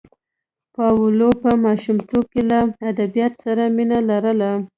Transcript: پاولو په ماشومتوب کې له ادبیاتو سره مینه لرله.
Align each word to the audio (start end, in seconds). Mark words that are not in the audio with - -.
پاولو 0.75 1.29
په 1.43 1.49
ماشومتوب 1.65 2.23
کې 2.33 2.41
له 2.51 2.59
ادبیاتو 2.89 3.37
سره 3.45 3.63
مینه 3.75 3.99
لرله. 4.09 4.51